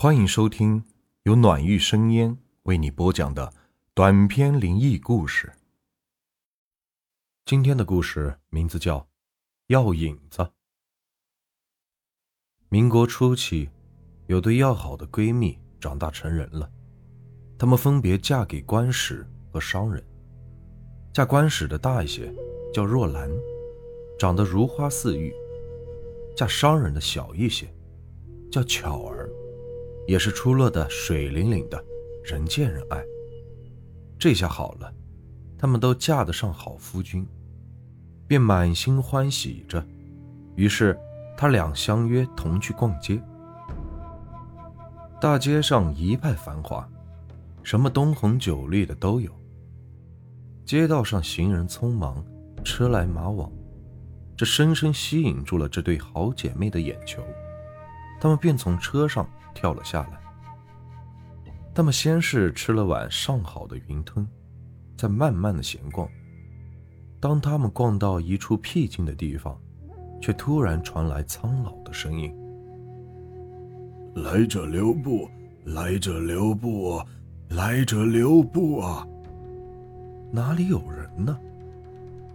[0.00, 0.84] 欢迎收听
[1.24, 3.52] 由暖玉生烟为你播讲的
[3.94, 5.52] 短篇灵异故事。
[7.44, 9.00] 今天的故事名字叫
[9.66, 10.42] 《药引子》。
[12.68, 13.70] 民国初期，
[14.28, 16.70] 有对要好的闺蜜长大成人了，
[17.58, 20.00] 她们分别嫁给官史和商人。
[21.12, 22.32] 嫁官史的大一些，
[22.72, 23.28] 叫若兰，
[24.16, 25.32] 长得如花似玉；
[26.36, 27.68] 嫁商人的小一些，
[28.48, 29.17] 叫巧儿。
[30.08, 31.84] 也是出落的水灵灵的，
[32.24, 33.04] 人见人爱。
[34.18, 34.90] 这下好了，
[35.58, 37.28] 他们都嫁得上好夫君，
[38.26, 39.84] 便满心欢喜着。
[40.56, 40.98] 于是
[41.36, 43.22] 他俩相约同去逛街。
[45.20, 46.88] 大街上一派繁华，
[47.62, 49.30] 什么灯红酒绿的都有。
[50.64, 52.24] 街道上行人匆忙，
[52.64, 53.52] 车来马往，
[54.34, 57.22] 这深深吸引住了这对好姐妹的眼球。
[58.20, 59.28] 他们便从车上。
[59.54, 60.20] 跳了下来。
[61.74, 64.24] 他们先是吃了碗上好的云吞，
[64.96, 66.08] 再慢慢的闲逛。
[67.18, 69.60] 当他们逛到一处僻静的地方，
[70.20, 72.32] 却突然传来苍老的声音
[74.14, 75.28] ：“来者留步，
[75.64, 77.06] 来者留步啊，
[77.48, 79.04] 来者留步啊！”
[80.30, 81.36] 哪里有人呢？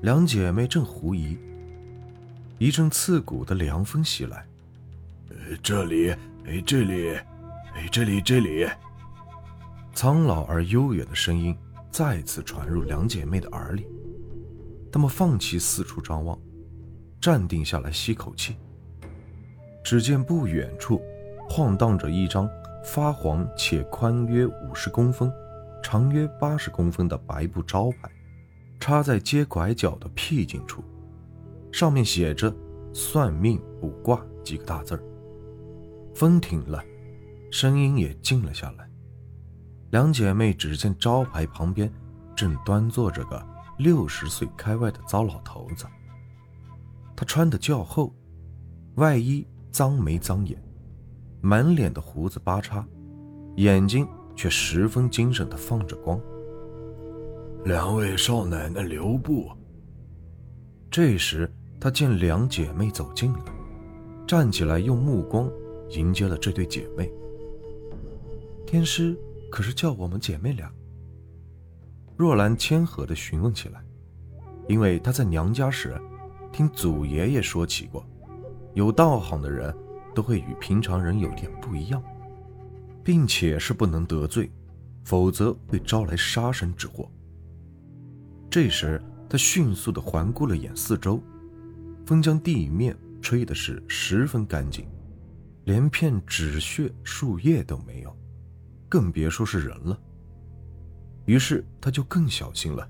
[0.00, 1.38] 两姐妹正狐疑，
[2.58, 4.44] 一阵刺骨的凉风袭来。
[5.62, 6.10] 这里。
[6.46, 7.10] 哎，这里，
[7.74, 8.68] 哎，这里，这里。
[9.94, 11.56] 苍老而悠远的声音
[11.90, 13.86] 再次传入两姐妹的耳里。
[14.92, 16.38] 她们放弃四处张望，
[17.20, 18.56] 站定下来吸口气。
[19.82, 21.00] 只见不远处
[21.48, 22.48] 晃荡着一张
[22.84, 25.32] 发黄且宽约五十公分、
[25.82, 28.10] 长约八十公分的白布招牌，
[28.78, 30.84] 插在街拐角的僻静处，
[31.72, 32.54] 上面写着
[32.92, 35.02] “算命卜卦”几个大字儿。
[36.14, 36.82] 风停了，
[37.50, 38.88] 声音也静了下来。
[39.90, 41.92] 两姐妹只见招牌旁边
[42.36, 43.44] 正端坐着个
[43.78, 45.86] 六十岁开外的糟老头子。
[47.16, 48.14] 他穿的较厚，
[48.94, 50.56] 外衣脏眉脏眼，
[51.40, 52.86] 满脸的胡子八叉，
[53.56, 56.20] 眼睛却十分精神的放着光。
[57.64, 59.50] 两位少奶奶留步。
[60.90, 63.44] 这时他见两姐妹走近了，
[64.28, 65.50] 站起来用目光。
[65.90, 67.10] 迎接了这对姐妹。
[68.66, 69.16] 天师
[69.50, 70.70] 可是叫我们姐妹俩？
[72.16, 73.84] 若兰谦和地询问起来，
[74.68, 76.00] 因为她在娘家时，
[76.52, 78.04] 听祖爷爷说起过，
[78.74, 79.74] 有道行的人
[80.14, 82.02] 都会与平常人有点不一样，
[83.02, 84.50] 并且是不能得罪，
[85.04, 87.10] 否则会招来杀身之祸。
[88.48, 91.20] 这时，她迅速地环顾了眼四周，
[92.06, 94.86] 风将地面吹的是十分干净。
[95.64, 98.16] 连片纸屑、树叶都没有，
[98.88, 99.98] 更别说是人了。
[101.24, 102.86] 于是他就更小心了，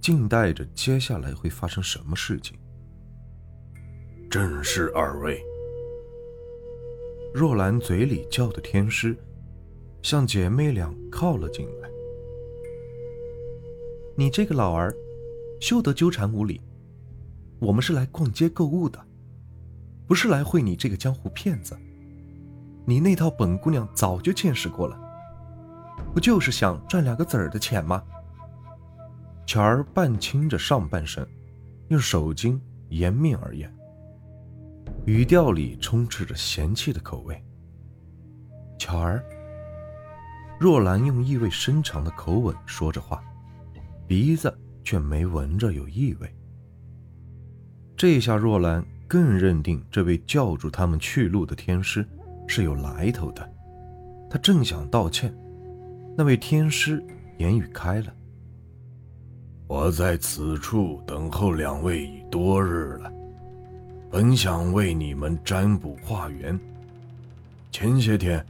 [0.00, 2.58] 静待着接下来会发生什么事情。
[4.28, 5.40] 正是二位。
[7.32, 9.16] 若兰嘴里叫的天师，
[10.02, 11.88] 向姐妹俩靠了进来。
[14.16, 14.92] 你这个老儿，
[15.60, 16.60] 休得纠缠无理。
[17.60, 19.05] 我们是来逛街购物的。
[20.06, 21.76] 不是来会你这个江湖骗子，
[22.84, 24.96] 你那套本姑娘早就见识过了，
[26.14, 28.02] 不就是想赚两个子儿的钱吗？
[29.46, 31.26] 巧儿半倾着上半身，
[31.88, 32.58] 用手巾
[32.90, 33.72] 掩面而言，
[35.06, 37.44] 语调里充斥着嫌弃的口味。
[38.78, 39.24] 巧儿，
[40.60, 43.24] 若兰用意味深长的口吻说着话，
[44.06, 46.32] 鼻子却没闻着有异味。
[47.96, 48.84] 这下若兰。
[49.08, 52.06] 更认定这位叫住他们去路的天师
[52.46, 53.48] 是有来头的。
[54.28, 55.32] 他正想道歉，
[56.16, 57.04] 那位天师
[57.38, 58.12] 言语开了
[59.68, 63.12] ：“我在此处等候两位已多日了，
[64.10, 66.58] 本想为你们占卜化缘。
[67.70, 68.44] 前些天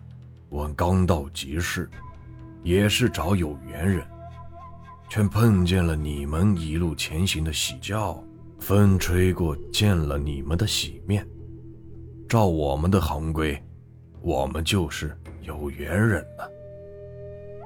[0.49, 1.89] 我刚到集市，
[2.63, 4.03] 也是找有缘人，
[5.09, 8.19] 却碰见了你们一路前行的喜轿。”
[8.67, 11.25] 风吹过，见了你们的喜面。
[12.29, 13.57] 照我们的行规，
[14.21, 16.51] 我们就是有缘人了。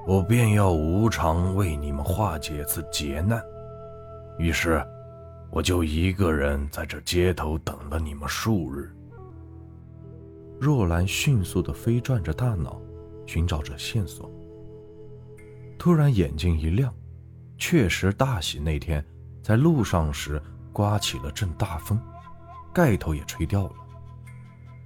[0.05, 3.43] 我便要无偿为你们化解此劫难。
[4.37, 4.79] 于是，
[5.49, 8.93] 我就一个人在这街头等了你们数日。
[10.59, 12.79] 若兰迅速地飞转着大脑，
[13.25, 14.29] 寻找着线索。
[15.79, 16.93] 突然眼睛一亮，
[17.57, 19.03] 确实大喜那天
[19.41, 20.39] 在路上时。
[20.71, 21.99] 刮起了阵大风，
[22.73, 23.73] 盖头也吹掉了。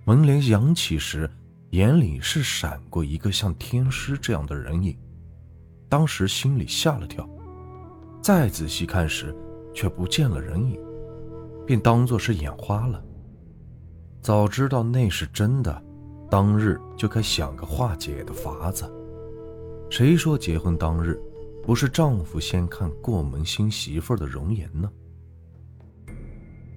[0.06, 1.30] 门帘扬起时，
[1.72, 4.98] 眼里是闪过一个像天师这样的人影，
[5.90, 7.28] 当时心里吓了跳，
[8.22, 9.36] 再仔细看时，
[9.74, 10.80] 却不见了人影，
[11.66, 13.04] 便当作是眼花了。
[14.22, 15.84] 早知道那是真的，
[16.30, 18.92] 当日就该想个化解的法子。
[19.90, 21.20] 谁说结婚当日
[21.64, 24.92] 不是丈夫先看过门新媳妇的容颜呢？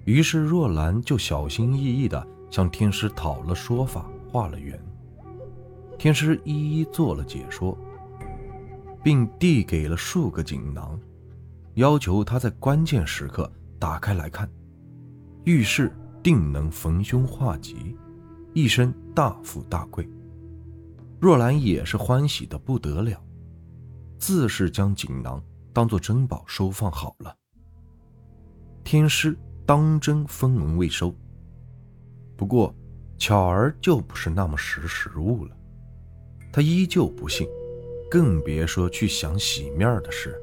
[0.09, 4.75] 于是若兰就小心翼翼地向天师讨了说法，化了缘。
[5.99, 7.77] 天师一一做了解说，
[9.03, 10.99] 并递给了数个锦囊，
[11.75, 14.49] 要求他在关键时刻打开来看，
[15.43, 17.95] 遇事定能逢凶化吉，
[18.55, 20.09] 一生大富大贵。
[21.19, 23.21] 若兰也是欢喜的不得了，
[24.17, 25.39] 自是将锦囊
[25.71, 27.35] 当作珍宝收放好了。
[28.83, 29.37] 天师
[29.69, 31.13] 当真分文未收，
[32.35, 32.73] 不过
[33.19, 35.55] 巧儿就不是那么识时务了。
[36.51, 37.47] 他依旧不信，
[38.09, 40.35] 更别说去想洗面的事。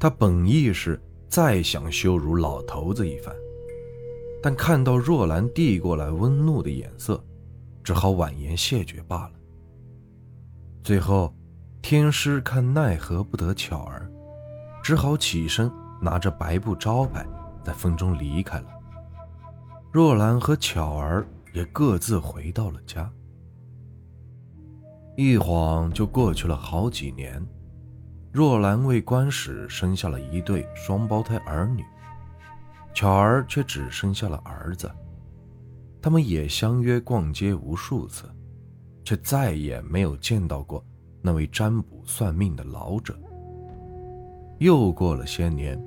[0.00, 3.36] 他本意是再想羞辱老头子一番，
[4.42, 7.22] 但看到若兰递过来温怒的眼色，
[7.84, 9.32] 只好婉言谢绝罢了。
[10.82, 11.36] 最后，
[11.82, 14.10] 天师看奈何不得巧儿，
[14.82, 15.70] 只好起身
[16.00, 17.26] 拿着白布招牌，
[17.68, 18.66] 在风中离开了。
[19.92, 23.12] 若兰和巧儿也各自回到了家。
[25.18, 27.46] 一晃就过去了好几年，
[28.32, 31.84] 若兰为官使生下了一对双胞胎儿女，
[32.94, 34.90] 巧儿却只生下了儿子。
[36.00, 38.34] 他们也相约逛街无数次，
[39.04, 40.82] 却再也没有见到过
[41.20, 43.14] 那位占卜算命的老者。
[44.58, 45.78] 又过了些年，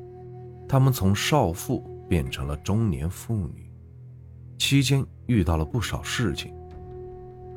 [0.72, 3.70] 他们从少妇变成了中年妇女，
[4.58, 6.54] 期间遇到了不少事情。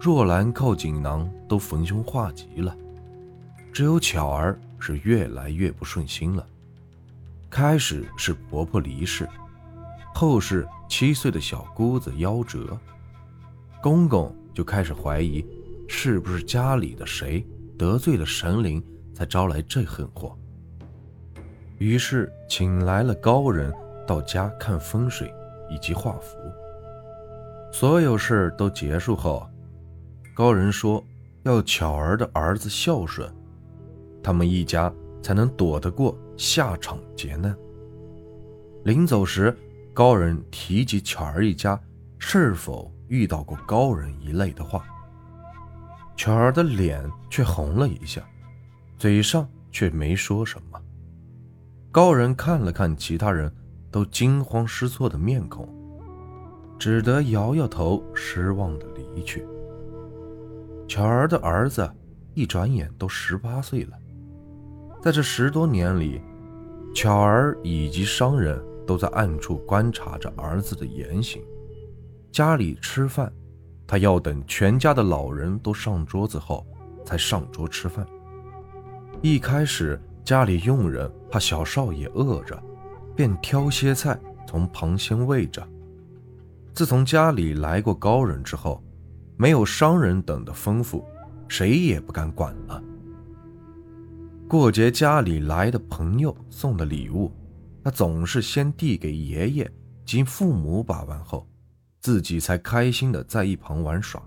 [0.01, 2.77] 若兰靠锦囊都逢凶化吉了，
[3.73, 6.45] 只有巧儿是越来越不顺心了。
[7.49, 9.29] 开始是婆婆离世，
[10.13, 12.77] 后是七岁的小姑子夭折，
[13.81, 15.47] 公公就开始怀疑，
[15.87, 17.47] 是不是家里的谁
[17.79, 18.83] 得罪了神灵，
[19.15, 20.37] 才招来这横祸。
[21.85, 23.71] 于是请来了高人
[24.07, 25.31] 到家看风水
[25.69, 26.39] 以及画符。
[27.71, 29.47] 所有事都结束后。
[30.33, 31.05] 高人说
[31.45, 33.31] ：“要巧儿的儿子孝顺，
[34.23, 34.91] 他们一家
[35.23, 37.55] 才能躲得过下场劫难。”
[38.85, 39.55] 临走时，
[39.93, 41.79] 高人提及巧儿一家
[42.19, 44.87] 是否遇到过高人一类的话。
[46.17, 48.23] 巧儿的脸却红了一下，
[48.97, 50.81] 嘴上却没说什么。
[51.95, 53.49] 高人看了看其他人
[53.89, 55.69] 都惊慌失措的面孔，
[56.77, 59.47] 只得摇摇头，失望的离去。
[60.89, 61.89] 巧儿的儿子
[62.35, 63.93] 一转眼都十八岁了，
[65.01, 66.21] 在这十多年里，
[66.93, 71.41] 巧儿以及商人都在暗处观察着儿子的言行。
[72.33, 73.33] 家里吃饭，
[73.87, 76.67] 他要等全家的老人都上桌子后
[77.05, 78.05] 才上桌吃饭。
[79.23, 82.63] 一开始，家里佣人怕小少爷饿着，
[83.17, 84.17] 便挑些菜
[84.47, 85.69] 从旁先喂着。
[86.73, 88.81] 自从家里来过高人之后，
[89.37, 91.03] 没有商人等的吩咐，
[91.49, 92.81] 谁也不敢管了。
[94.47, 97.33] 过节家里来的朋友送的礼物，
[97.83, 99.73] 他总是先递给爷爷
[100.07, 101.45] 及父母把玩后，
[101.99, 104.23] 自己才开心的在一旁玩耍。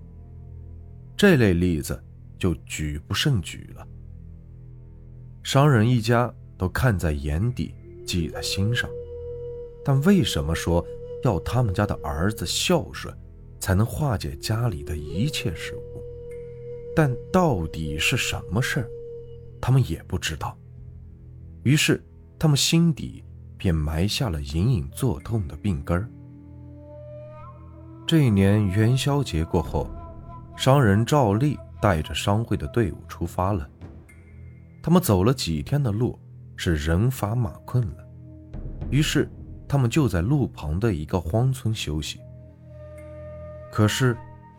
[1.16, 2.04] 这类例子
[2.38, 3.88] 就举不胜举了。
[5.42, 7.74] 商人一家都看在眼底，
[8.06, 8.90] 记在心上，
[9.84, 10.86] 但为什么说
[11.24, 13.16] 要他们家的儿子孝顺？
[13.60, 16.02] 才能化解家里的一切事物，
[16.96, 18.90] 但到底是什么事儿，
[19.60, 20.56] 他们也不知道。
[21.64, 22.02] 于是，
[22.38, 23.24] 他们心底
[23.58, 26.08] 便埋下了隐隐作痛的病根儿。
[28.06, 29.90] 这一年元宵节过后，
[30.56, 33.68] 商人照例带着商会的队伍出发了。
[34.84, 36.18] 他们走了几天的路，
[36.58, 38.06] 是人乏马困了，
[38.92, 39.30] 于是
[39.70, 42.20] 他们就在路旁的一个荒村休息。
[43.72, 44.18] 可是，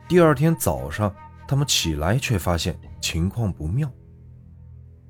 [0.08, 1.14] 第二天早上，
[1.46, 3.90] 他们起来却发现情况不妙。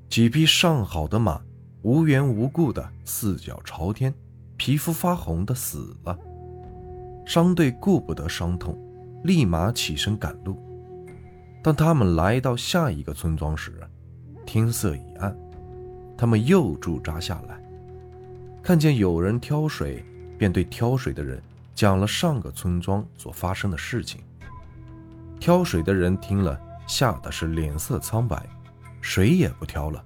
[0.09, 1.39] 几匹上好的马
[1.83, 4.11] 无缘无故的四脚朝天，
[4.57, 6.17] 皮肤发红的死了。
[7.25, 8.75] 商队顾不得伤痛，
[9.23, 10.57] 立马起身赶路。
[11.61, 13.79] 当他们来到下一个村庄时，
[14.47, 15.37] 天色已暗，
[16.19, 17.57] 他们又驻扎下来，
[18.61, 20.03] 看见有人挑水，
[20.37, 21.41] 便对挑水的人。
[21.73, 24.19] 讲了上个村庄所发生的事情。
[25.39, 28.45] 挑水的人听了，吓得是脸色苍白，
[28.99, 30.03] 水也不挑了，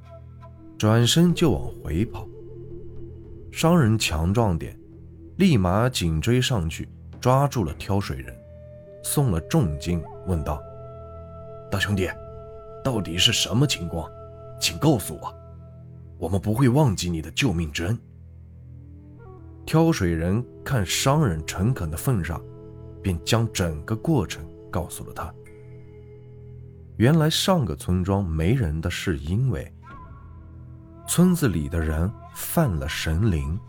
[0.77, 2.27] 转身就往回跑。
[3.51, 4.79] 商人强壮点，
[5.37, 6.87] 立马紧追上去，
[7.19, 8.31] 抓住了挑水人，
[9.03, 10.61] 送了重金，问道
[11.71, 12.07] ：“大兄弟，
[12.83, 14.07] 到底是什么情况？
[14.59, 15.35] 请告诉我，
[16.23, 17.99] 我们不会忘记你的救命之恩。”
[19.67, 22.41] 挑水人看商人诚恳的份上，
[23.01, 25.33] 便将整个过程告诉了他。
[26.95, 29.69] 原来上个村庄没人的是因为
[31.07, 33.59] 村子里的人犯了神灵，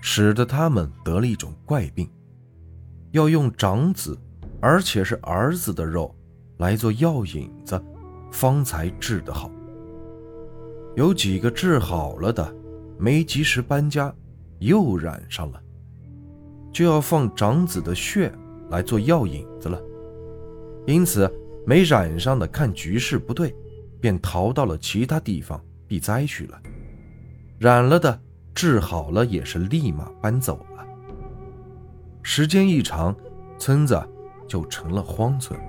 [0.00, 2.10] 使得他们得了一种怪病，
[3.12, 4.18] 要用长子，
[4.60, 6.12] 而且是儿子的肉
[6.56, 7.80] 来做药引子，
[8.32, 9.48] 方才治得好。
[10.96, 12.54] 有几个治好了的，
[12.98, 14.12] 没及时搬家。
[14.58, 15.62] 又染上了，
[16.72, 18.32] 就要放长子的血
[18.70, 19.78] 来做药引子了。
[20.86, 21.30] 因此，
[21.66, 23.54] 没染上的看局势不对，
[24.00, 26.58] 便逃到了其他地方避灾去了。
[27.58, 28.18] 染了的
[28.54, 30.86] 治好了，也是立马搬走了。
[32.22, 33.14] 时间一长，
[33.58, 34.02] 村子
[34.48, 35.60] 就成了荒村。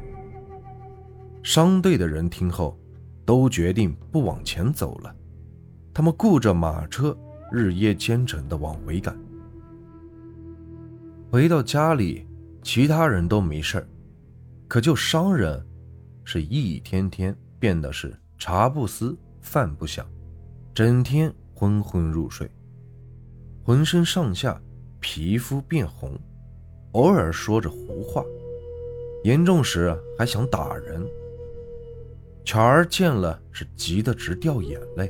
[1.43, 2.79] 商队的人听后，
[3.25, 5.13] 都决定不往前走了，
[5.97, 7.17] 他们雇着马车。
[7.51, 9.17] 日夜兼程的往回赶，
[11.31, 12.27] 回到家里，
[12.61, 13.87] 其他人都没事
[14.67, 15.65] 可就商人，
[16.25, 20.05] 是一天天变得是茶不思饭不想，
[20.71, 22.51] 整天昏昏入睡，
[23.63, 24.61] 浑身上下
[24.99, 26.19] 皮肤变红，
[26.91, 28.23] 偶尔说着胡话，
[29.23, 31.01] 严重时还想打人。
[32.43, 35.09] 巧儿见了是急得直掉眼泪。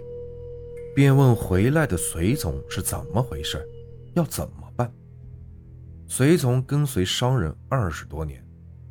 [0.98, 3.64] 便问回来的随从是怎么回事，
[4.16, 4.92] 要怎么办？
[6.08, 8.44] 随从跟随商人二十多年，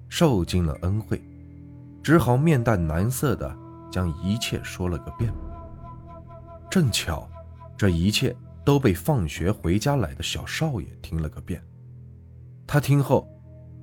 [0.08, 1.20] 受尽了恩惠，
[2.04, 3.52] 只好面带难色的
[3.90, 5.34] 将一切说了个遍。
[6.70, 7.28] 正巧，
[7.76, 8.32] 这一切
[8.64, 11.60] 都被放学回家来的小少爷听了个遍。
[12.68, 13.28] 他听后，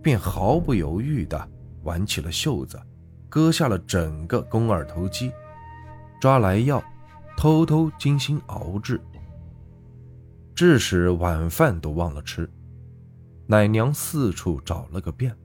[0.02, 1.50] 便毫不犹豫地
[1.84, 2.82] 挽起了袖子，
[3.28, 5.30] 割下了整个肱二头肌，
[6.22, 6.82] 抓来药。
[7.36, 9.00] 偷偷精心熬制，
[10.56, 12.50] 致使晚饭都忘了吃。
[13.48, 15.36] 奶娘四处找了个遍，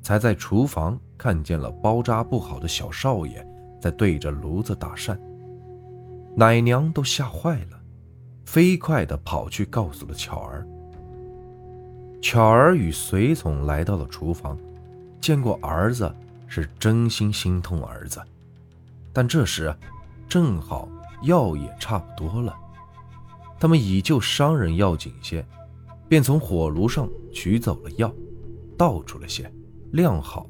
[0.00, 3.46] 才在厨房看见了包扎不好的小少爷
[3.80, 5.20] 在对着炉子打扇。
[6.34, 7.80] 奶娘都吓坏了，
[8.46, 10.66] 飞快地跑去告诉了巧儿。
[12.22, 14.58] 巧儿与随从来到了厨房，
[15.20, 16.12] 见过儿子，
[16.46, 18.22] 是真心心痛儿子。
[19.12, 19.72] 但这时，
[20.26, 20.88] 正好。
[21.24, 22.54] 药也差不多了，
[23.58, 25.44] 他们以救商人要紧些，
[26.08, 28.12] 便从火炉上取走了药，
[28.76, 29.50] 倒出了些，
[29.92, 30.46] 晾好。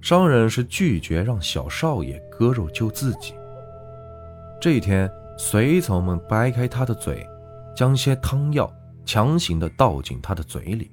[0.00, 3.34] 商人是拒绝让小少爷割肉救自己。
[4.60, 7.26] 这一天，随从们掰开他的嘴，
[7.74, 8.72] 将些汤药
[9.04, 10.90] 强行的倒进他的嘴里。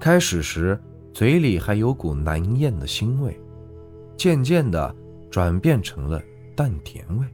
[0.00, 0.80] 开始时，
[1.14, 3.38] 嘴里还有股难咽的腥味，
[4.16, 4.94] 渐渐的
[5.30, 6.20] 转变成了。
[6.60, 7.26] 淡甜味，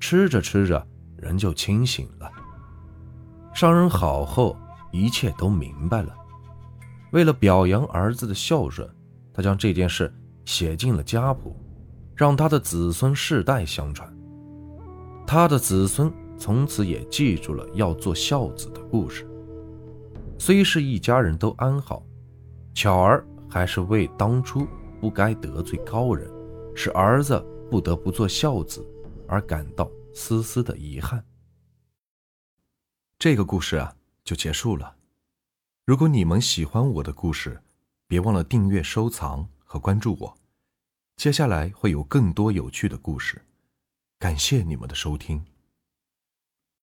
[0.00, 0.84] 吃着吃着，
[1.16, 2.28] 人就清醒了。
[3.54, 4.56] 商人好后，
[4.90, 6.12] 一切都明白了。
[7.12, 8.90] 为了表扬儿子的孝顺，
[9.32, 10.12] 他将这件事
[10.46, 11.56] 写进了家谱，
[12.16, 14.12] 让他的子孙世代相传。
[15.24, 19.24] 他的子孙从此也记住了要做孝子的故事。
[20.40, 22.04] 虽是一家人都安好，
[22.74, 24.66] 巧儿还是为当初
[25.00, 26.28] 不该得罪高人，
[26.74, 27.40] 使儿子。
[27.70, 28.86] 不得不做孝子，
[29.28, 31.24] 而感到丝丝的遗憾。
[33.18, 34.96] 这个故事啊，就结束了。
[35.84, 37.62] 如果你们喜欢我的故事，
[38.06, 40.38] 别忘了订阅、收藏和关注我。
[41.16, 43.40] 接下来会有更多有趣的故事。
[44.18, 45.44] 感谢你们的收听。